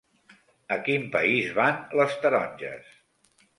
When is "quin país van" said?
0.87-1.79